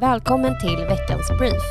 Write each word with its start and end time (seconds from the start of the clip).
Välkommen 0.00 0.58
till 0.58 0.76
veckans 0.76 1.28
brief. 1.38 1.62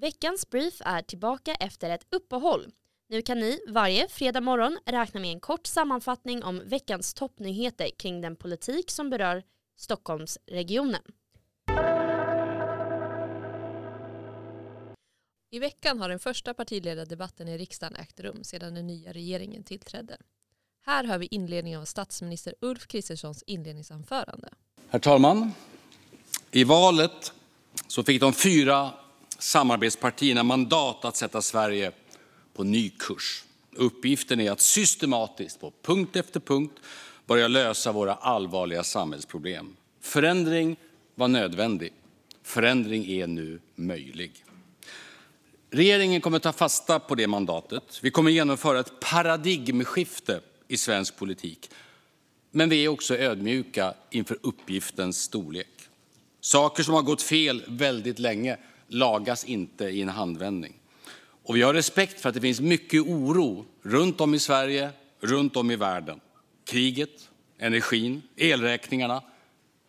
Veckans 0.00 0.50
brief 0.50 0.80
är 0.80 1.02
tillbaka 1.02 1.54
efter 1.54 1.90
ett 1.90 2.06
uppehåll. 2.10 2.66
Nu 3.08 3.22
kan 3.22 3.38
ni 3.38 3.60
varje 3.68 4.08
fredag 4.08 4.40
morgon 4.40 4.78
räkna 4.86 5.20
med 5.20 5.30
en 5.30 5.40
kort 5.40 5.66
sammanfattning 5.66 6.44
om 6.44 6.62
veckans 6.64 7.14
toppnyheter 7.14 7.88
kring 7.98 8.20
den 8.20 8.36
politik 8.36 8.90
som 8.90 9.10
berör 9.10 9.42
Stockholmsregionen. 9.76 11.02
I 15.52 15.58
veckan 15.58 15.98
har 15.98 16.08
den 16.08 16.18
första 16.18 16.54
partiledardebatten 16.54 17.48
i 17.48 17.58
riksdagen 17.58 17.96
ägt 17.96 18.20
rum 18.20 18.44
sedan 18.44 18.74
den 18.74 18.86
nya 18.86 19.12
regeringen 19.12 19.62
tillträdde. 19.62 20.16
Här 20.86 21.04
hör 21.04 21.18
vi 21.18 21.28
inledningen 21.30 21.80
av 21.80 21.84
statsminister 21.84 22.54
Ulf 22.60 22.86
Kristerssons 22.86 23.44
inledningsanförande. 23.46 24.48
Herr 24.88 24.98
talman! 24.98 25.52
I 26.50 26.64
valet 26.64 27.32
så 27.86 28.02
fick 28.02 28.20
de 28.20 28.32
fyra 28.32 28.90
samarbetspartierna 29.38 30.42
mandat 30.42 31.04
att 31.04 31.16
sätta 31.16 31.42
Sverige 31.42 31.92
på 32.54 32.64
ny 32.64 32.90
kurs. 32.90 33.44
Uppgiften 33.72 34.40
är 34.40 34.50
att 34.50 34.60
systematiskt, 34.60 35.60
på 35.60 35.72
punkt 35.82 36.16
efter 36.16 36.40
punkt, 36.40 36.74
börja 37.26 37.48
lösa 37.48 37.92
våra 37.92 38.14
allvarliga 38.14 38.84
samhällsproblem. 38.84 39.76
Förändring 40.00 40.76
var 41.14 41.28
nödvändig. 41.28 41.92
Förändring 42.42 43.06
är 43.10 43.26
nu 43.26 43.60
möjlig. 43.74 44.44
Regeringen 45.72 46.20
kommer 46.20 46.36
att 46.36 46.42
ta 46.42 46.52
fasta 46.52 46.98
på 46.98 47.14
det 47.14 47.26
mandatet. 47.26 47.98
Vi 48.02 48.10
kommer 48.10 48.30
att 48.30 48.34
genomföra 48.34 48.80
ett 48.80 49.00
paradigmskifte 49.00 50.40
i 50.68 50.76
svensk 50.76 51.16
politik. 51.16 51.70
Men 52.50 52.68
vi 52.68 52.84
är 52.84 52.88
också 52.88 53.16
ödmjuka 53.16 53.94
inför 54.10 54.38
uppgiftens 54.42 55.22
storlek. 55.22 55.68
Saker 56.40 56.82
som 56.82 56.94
har 56.94 57.02
gått 57.02 57.22
fel 57.22 57.62
väldigt 57.66 58.18
länge 58.18 58.56
lagas 58.88 59.44
inte 59.44 59.84
i 59.84 60.02
en 60.02 60.08
handvändning. 60.08 60.74
Och 61.42 61.56
vi 61.56 61.62
har 61.62 61.74
respekt 61.74 62.20
för 62.20 62.28
att 62.28 62.34
det 62.34 62.40
finns 62.40 62.60
mycket 62.60 63.02
oro 63.02 63.66
runt 63.82 64.20
om 64.20 64.34
i 64.34 64.38
Sverige, 64.38 64.90
runt 65.20 65.56
om 65.56 65.70
i 65.70 65.76
världen. 65.76 66.20
Kriget, 66.64 67.28
energin, 67.58 68.22
elräkningarna, 68.36 69.22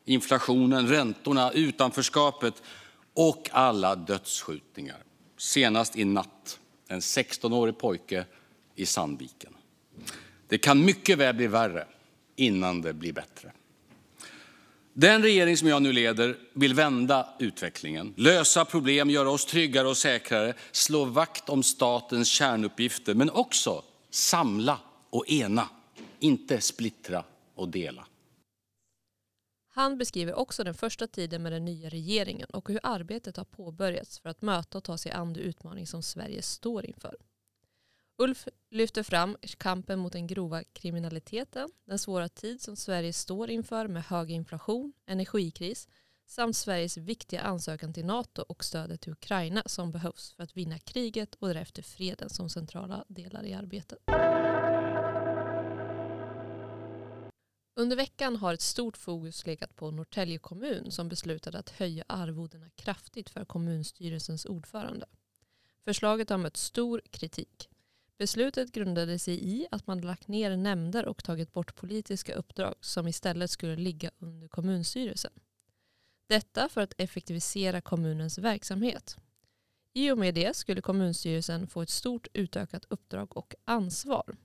inflationen, 0.06 0.88
räntorna, 0.88 1.52
utanförskapet 1.52 2.64
och 3.14 3.50
alla 3.52 3.96
dödsskjutningar. 3.96 5.04
Senast 5.42 5.98
i 5.98 6.04
natt 6.06 6.60
en 6.88 7.00
16-årig 7.00 7.78
pojke 7.78 8.26
i 8.76 8.86
Sandviken. 8.86 9.54
Det 10.48 10.58
kan 10.58 10.86
mycket 10.86 11.18
väl 11.18 11.36
bli 11.36 11.48
värre 11.48 11.88
innan 12.36 12.82
det 12.82 12.94
blir 12.94 13.14
bättre. 13.14 13.52
Den 14.94 15.22
regering 15.22 15.58
som 15.58 15.68
jag 15.68 15.82
nu 15.82 15.94
leder 15.94 16.38
vill 16.54 16.74
vända 16.74 17.30
utvecklingen, 17.40 18.14
lösa 18.18 18.66
problem, 18.66 19.10
göra 19.10 19.30
oss 19.30 19.46
tryggare 19.46 19.88
och 19.88 19.98
säkrare, 19.98 20.54
slå 20.72 21.06
vakt 21.06 21.50
om 21.50 21.64
statens 21.64 22.28
kärnuppgifter 22.28 23.14
men 23.14 23.30
också 23.30 23.84
samla 24.10 24.80
och 25.10 25.30
ena, 25.30 25.70
inte 26.20 26.62
splittra 26.62 27.24
och 27.56 27.70
dela. 27.70 28.06
Han 29.74 29.98
beskriver 29.98 30.34
också 30.34 30.64
den 30.64 30.74
första 30.74 31.08
tiden 31.08 31.44
med 31.44 31.52
den 31.52 31.66
nya 31.66 31.90
regeringen 31.90 32.50
och 32.50 32.70
hur 32.70 32.80
arbetet 32.84 33.38
har 33.38 33.46
påbörjats 33.46 34.20
för 34.20 34.30
att 34.30 34.42
möta 34.42 34.78
och 34.78 34.84
ta 34.84 34.98
sig 34.98 35.12
an 35.12 35.34
de 35.34 35.40
utmaning 35.40 35.88
som 35.88 36.04
Sverige 36.04 36.42
står 36.42 36.86
inför. 36.86 37.16
Ulf 38.18 38.48
lyfter 38.70 39.04
fram 39.04 39.38
kampen 39.58 40.00
mot 40.00 40.14
den 40.14 40.28
grova 40.28 40.64
kriminaliteten, 40.64 41.70
den 41.86 42.00
svåra 42.00 42.30
tid 42.30 42.62
som 42.62 42.76
Sverige 42.76 43.14
står 43.14 43.50
inför 43.50 43.88
med 43.88 44.04
hög 44.04 44.32
inflation, 44.32 44.94
energikris 45.06 45.88
samt 46.26 46.56
Sveriges 46.56 46.98
viktiga 46.98 47.42
ansökan 47.42 47.94
till 47.94 48.06
NATO 48.06 48.42
och 48.42 48.64
stödet 48.64 49.02
till 49.02 49.12
Ukraina 49.12 49.64
som 49.66 49.92
behövs 49.92 50.34
för 50.34 50.44
att 50.44 50.58
vinna 50.58 50.80
kriget 50.80 51.36
och 51.36 51.48
därefter 51.48 51.82
freden 51.82 52.30
som 52.30 52.50
centrala 52.50 53.06
delar 53.08 53.44
i 53.44 53.54
arbetet. 53.54 54.00
Under 57.76 57.96
veckan 57.96 58.36
har 58.36 58.54
ett 58.54 58.62
stort 58.62 58.98
fokus 58.98 59.46
legat 59.46 59.76
på 59.76 59.92
Norrtälje 59.92 60.38
kommun 60.38 60.92
som 60.92 61.10
beslutade 61.10 61.60
att 61.60 61.70
höja 61.70 62.04
arvodena 62.08 62.70
kraftigt 62.70 63.30
för 63.30 63.46
kommunstyrelsens 63.46 64.46
ordförande. 64.46 65.06
Förslaget 65.86 66.30
har 66.30 66.38
mött 66.38 66.58
stor 66.58 67.02
kritik. 67.10 67.70
Beslutet 68.18 68.72
grundade 68.72 69.20
sig 69.20 69.48
i 69.48 69.68
att 69.72 69.88
man 69.88 70.02
lagt 70.02 70.28
ner 70.28 70.58
nämnder 70.58 71.06
och 71.06 71.24
tagit 71.24 71.54
bort 71.54 71.76
politiska 71.76 72.34
uppdrag 72.34 72.76
som 72.82 73.08
istället 73.08 73.52
skulle 73.52 73.76
ligga 73.76 74.12
under 74.20 74.48
kommunstyrelsen. 74.48 75.32
Detta 76.28 76.70
för 76.70 76.82
att 76.82 76.94
effektivisera 76.98 77.82
kommunens 77.82 78.38
verksamhet. 78.38 79.18
I 79.94 80.12
och 80.12 80.18
med 80.18 80.36
det 80.36 80.56
skulle 80.56 80.82
kommunstyrelsen 80.82 81.68
få 81.68 81.82
ett 81.82 81.90
stort 81.90 82.28
utökat 82.34 82.86
uppdrag 82.90 83.38
och 83.38 83.56
ansvar. 83.66 84.38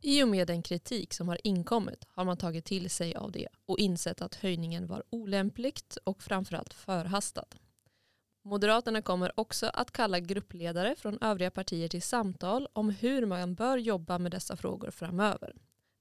I 0.00 0.22
och 0.22 0.28
med 0.28 0.46
den 0.46 0.62
kritik 0.62 1.14
som 1.14 1.28
har 1.28 1.38
inkommit 1.44 2.04
har 2.08 2.24
man 2.24 2.36
tagit 2.36 2.64
till 2.64 2.90
sig 2.90 3.14
av 3.14 3.32
det 3.32 3.48
och 3.66 3.78
insett 3.78 4.22
att 4.22 4.34
höjningen 4.34 4.86
var 4.86 5.02
olämpligt 5.10 5.98
och 6.04 6.22
framförallt 6.22 6.74
förhastad. 6.74 7.44
Moderaterna 8.44 9.02
kommer 9.02 9.40
också 9.40 9.66
att 9.66 9.92
kalla 9.92 10.20
gruppledare 10.20 10.94
från 10.96 11.18
övriga 11.20 11.50
partier 11.50 11.88
till 11.88 12.02
samtal 12.02 12.68
om 12.72 12.90
hur 12.90 13.26
man 13.26 13.54
bör 13.54 13.76
jobba 13.76 14.18
med 14.18 14.32
dessa 14.32 14.56
frågor 14.56 14.90
framöver. 14.90 15.52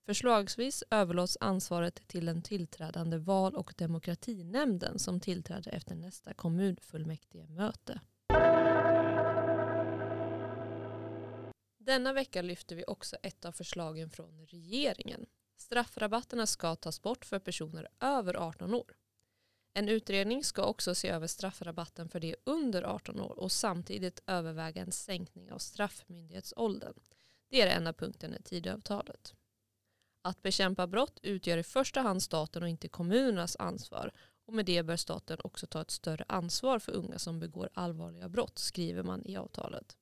Förslagsvis 0.06 0.84
överlåts 0.92 1.38
ansvaret 1.42 2.08
till 2.08 2.26
den 2.26 2.42
tillträdande 2.42 3.18
val 3.18 3.56
och 3.56 3.74
demokratinämnden 3.78 5.00
som 5.00 5.20
tillträder 5.20 5.74
efter 5.74 5.96
nästa 5.96 6.34
kommunfullmäktigemöte. 6.34 8.00
Denna 11.88 12.14
vecka 12.14 12.42
lyfter 12.42 12.76
vi 12.76 12.84
också 12.88 13.16
ett 13.24 13.46
av 13.46 13.52
förslagen 13.52 14.10
från 14.10 14.46
regeringen. 14.46 15.26
Straffrabatterna 15.58 16.48
ska 16.48 16.76
tas 16.76 17.02
bort 17.02 17.26
för 17.26 17.40
personer 17.40 17.88
över 18.00 18.36
18 18.36 18.74
år. 18.74 18.98
En 19.74 19.90
utredning 19.90 20.44
ska 20.44 20.64
också 20.64 20.96
se 20.96 21.10
över 21.10 21.28
straffrabatten 21.28 22.10
för 22.10 22.20
de 22.20 22.36
under 22.44 22.84
18 22.84 23.20
år 23.20 23.40
och 23.40 23.52
samtidigt 23.52 24.24
överväga 24.28 24.82
en 24.82 24.92
sänkning 24.92 25.52
av 25.52 25.58
straffmyndighetsåldern. 25.58 26.94
Det 27.50 27.62
är 27.62 27.78
en 27.78 27.88
av 27.88 27.94
punkterna 27.94 28.38
i 28.38 28.42
Tidöavtalet. 28.42 29.34
Att 30.22 30.42
bekämpa 30.42 30.88
brott 30.88 31.20
utgör 31.24 31.58
i 31.58 31.64
första 31.64 32.02
hand 32.02 32.24
staten 32.24 32.64
och 32.64 32.70
inte 32.70 32.88
kommunernas 32.88 33.56
ansvar 33.56 34.12
och 34.46 34.54
med 34.54 34.66
det 34.66 34.84
bör 34.84 34.96
staten 34.98 35.38
också 35.44 35.68
ta 35.68 35.82
ett 35.82 35.92
större 35.92 36.26
ansvar 36.28 36.80
för 36.80 36.92
unga 36.92 37.20
som 37.20 37.40
begår 37.40 37.70
allvarliga 37.74 38.30
brott, 38.30 38.60
skriver 38.60 39.04
man 39.04 39.26
i 39.26 39.38
avtalet. 39.38 39.98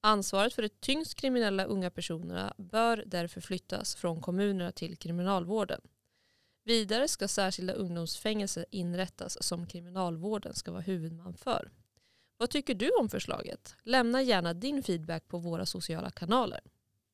Ansvaret 0.00 0.54
för 0.54 0.62
de 0.62 0.68
tyngst 0.68 1.14
kriminella 1.14 1.64
unga 1.64 1.90
personerna 1.90 2.54
bör 2.56 3.04
därför 3.06 3.40
flyttas 3.40 3.94
från 3.94 4.20
kommunerna 4.20 4.72
till 4.72 4.96
kriminalvården. 4.96 5.80
Vidare 6.64 7.08
ska 7.08 7.28
särskilda 7.28 7.72
ungdomsfängelser 7.72 8.66
inrättas 8.70 9.42
som 9.42 9.66
kriminalvården 9.66 10.54
ska 10.54 10.70
vara 10.70 10.82
huvudman 10.82 11.34
för. 11.34 11.70
Vad 12.36 12.50
tycker 12.50 12.74
du 12.74 12.90
om 12.90 13.08
förslaget? 13.08 13.76
Lämna 13.82 14.22
gärna 14.22 14.54
din 14.54 14.82
feedback 14.82 15.28
på 15.28 15.38
våra 15.38 15.66
sociala 15.66 16.10
kanaler. 16.10 16.60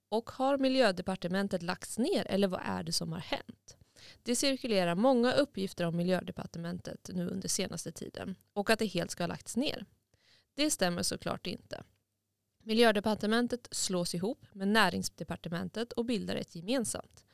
Och 0.09 0.31
har 0.31 0.59
miljödepartementet 0.59 1.63
lagts 1.63 1.99
ner 1.99 2.27
eller 2.27 2.49
vad 2.49 2.61
är 2.65 2.83
det 2.83 2.93
som 2.93 3.13
har 3.13 3.21
hänt? 3.21 3.77
Det 4.23 4.37
cirkulerar 4.37 4.95
många 4.95 5.33
uppgifter 5.33 5.85
om 5.85 5.97
miljödepartementet 5.97 7.11
nu 7.13 7.29
under 7.29 7.49
senaste 7.49 7.93
tiden 7.93 8.37
och 8.53 8.71
att 8.71 8.79
det 8.79 8.87
helt 8.87 9.11
ska 9.11 9.23
ha 9.23 9.29
lagts 9.29 9.57
ner. 9.57 9.87
Det 10.55 10.71
stämmer 10.71 11.03
såklart 11.03 11.47
inte. 11.47 11.83
Miljödepartementet 12.67 13.69
slås 13.71 14.15
ihop 14.15 14.47
med 14.53 14.69
näringsdepartementet 14.69 15.93
och 15.93 16.05
bildar 16.05 16.37
ett 16.37 16.55
gemensamt. 16.55 17.25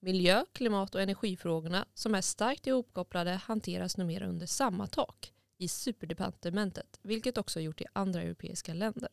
Miljö-, 0.00 0.44
klimat 0.52 0.94
och 0.94 1.02
energifrågorna 1.02 1.86
som 1.94 2.14
är 2.14 2.20
starkt 2.20 2.66
ihopkopplade 2.66 3.30
hanteras 3.30 3.96
numera 3.96 4.26
under 4.26 4.46
samma 4.46 4.86
tak 4.86 5.32
i 5.58 5.68
superdepartementet, 5.68 6.98
vilket 7.02 7.38
också 7.38 7.60
gjort 7.60 7.80
i 7.80 7.86
andra 7.92 8.22
europeiska 8.22 8.74
länder. 8.74 9.08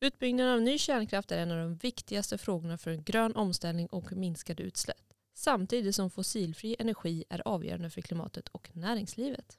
Utbyggnaden 0.00 0.52
av 0.52 0.62
ny 0.62 0.78
kärnkraft 0.78 1.32
är 1.32 1.38
en 1.38 1.50
av 1.50 1.58
de 1.58 1.76
viktigaste 1.76 2.38
frågorna 2.38 2.78
för 2.78 2.90
en 2.90 3.04
grön 3.04 3.36
omställning 3.36 3.86
och 3.86 4.12
minskade 4.12 4.62
utsläpp, 4.62 5.12
samtidigt 5.34 5.94
som 5.94 6.10
fossilfri 6.10 6.76
energi 6.78 7.24
är 7.28 7.48
avgörande 7.48 7.90
för 7.90 8.00
klimatet 8.00 8.48
och 8.48 8.70
näringslivet. 8.72 9.58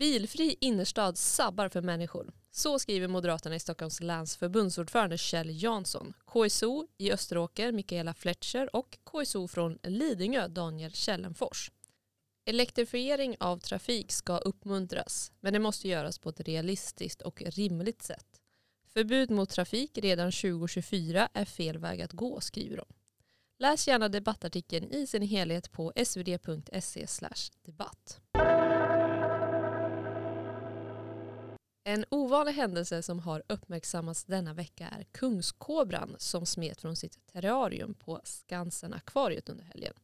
Bilfri 0.00 0.56
innerstad 0.60 1.18
sabbar 1.18 1.68
för 1.68 1.82
människor. 1.82 2.32
Så 2.50 2.78
skriver 2.78 3.08
Moderaterna 3.08 3.56
i 3.56 3.60
Stockholms 3.60 4.00
läns 4.00 4.36
förbundsordförande 4.36 5.18
Kjell 5.18 5.62
Jansson, 5.62 6.12
KSO 6.26 6.86
i 6.98 7.12
Österåker 7.12 7.72
Mikaela 7.72 8.14
Fletcher 8.14 8.76
och 8.76 8.98
KSO 9.04 9.48
från 9.48 9.78
Lidingö 9.82 10.48
Daniel 10.48 10.92
Källenfors. 10.92 11.70
Elektrifiering 12.44 13.36
av 13.40 13.58
trafik 13.58 14.12
ska 14.12 14.38
uppmuntras, 14.38 15.32
men 15.40 15.52
det 15.52 15.58
måste 15.58 15.88
göras 15.88 16.18
på 16.18 16.28
ett 16.28 16.40
realistiskt 16.40 17.22
och 17.22 17.42
rimligt 17.42 18.02
sätt. 18.02 18.40
Förbud 18.92 19.30
mot 19.30 19.50
trafik 19.50 19.98
redan 19.98 20.32
2024 20.32 21.28
är 21.32 21.44
fel 21.44 21.78
väg 21.78 22.02
att 22.02 22.12
gå, 22.12 22.40
skriver 22.40 22.76
de. 22.76 22.86
Läs 23.58 23.88
gärna 23.88 24.08
debattartikeln 24.08 24.92
i 24.92 25.06
sin 25.06 25.22
helhet 25.22 25.72
på 25.72 25.92
svd.se 26.04 27.06
debatt. 27.62 28.20
En 31.90 32.04
ovanlig 32.08 32.52
händelse 32.52 33.02
som 33.02 33.18
har 33.18 33.42
uppmärksammats 33.48 34.24
denna 34.24 34.54
vecka 34.54 34.88
är 34.88 35.02
kungskobran 35.02 36.16
som 36.18 36.46
smet 36.46 36.80
från 36.80 36.96
sitt 36.96 37.26
terrarium 37.26 37.94
på 37.94 38.20
Skansen-akvariet 38.24 39.48
under 39.48 39.64
helgen. 39.64 39.94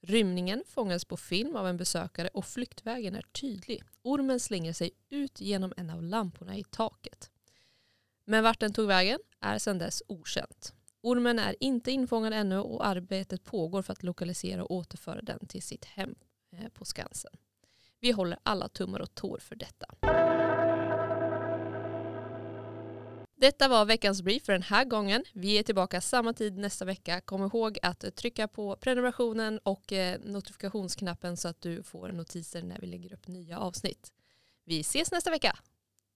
Rymningen 0.00 0.64
fångades 0.66 1.04
på 1.04 1.16
film 1.16 1.56
av 1.56 1.68
en 1.68 1.76
besökare 1.76 2.28
och 2.28 2.44
flyktvägen 2.44 3.14
är 3.14 3.22
tydlig. 3.22 3.82
Ormen 4.02 4.40
slänger 4.40 4.72
sig 4.72 4.90
ut 5.10 5.40
genom 5.40 5.72
en 5.76 5.90
av 5.90 6.02
lamporna 6.02 6.56
i 6.56 6.64
taket. 6.64 7.30
Men 8.24 8.44
vart 8.44 8.60
den 8.60 8.72
tog 8.72 8.86
vägen 8.86 9.18
är 9.40 9.58
sedan 9.58 9.78
dess 9.78 10.02
okänt. 10.06 10.72
Ormen 11.00 11.38
är 11.38 11.56
inte 11.60 11.92
infångad 11.92 12.32
ännu 12.32 12.58
och 12.58 12.86
arbetet 12.86 13.44
pågår 13.44 13.82
för 13.82 13.92
att 13.92 14.02
lokalisera 14.02 14.64
och 14.64 14.70
återföra 14.70 15.22
den 15.22 15.46
till 15.46 15.62
sitt 15.62 15.84
hem 15.84 16.14
eh, 16.52 16.68
på 16.68 16.84
Skansen. 16.84 17.32
Vi 18.00 18.10
håller 18.10 18.38
alla 18.42 18.68
tummar 18.68 19.00
och 19.00 19.14
tår 19.14 19.38
för 19.38 19.56
detta. 19.56 19.86
Detta 23.42 23.68
var 23.68 23.84
veckans 23.84 24.22
brief 24.22 24.44
för 24.44 24.52
den 24.52 24.62
här 24.62 24.84
gången. 24.84 25.24
Vi 25.32 25.58
är 25.58 25.62
tillbaka 25.62 26.00
samma 26.00 26.32
tid 26.32 26.58
nästa 26.58 26.84
vecka. 26.84 27.20
Kom 27.20 27.44
ihåg 27.44 27.78
att 27.82 28.16
trycka 28.16 28.48
på 28.48 28.76
prenumerationen 28.76 29.58
och 29.58 29.92
eh, 29.92 30.20
notifikationsknappen 30.20 31.36
så 31.36 31.48
att 31.48 31.60
du 31.60 31.82
får 31.82 32.08
notiser 32.08 32.62
när 32.62 32.78
vi 32.80 32.86
lägger 32.86 33.12
upp 33.12 33.28
nya 33.28 33.58
avsnitt. 33.58 34.12
Vi 34.64 34.80
ses 34.80 35.12
nästa 35.12 35.30
vecka. 35.30 35.58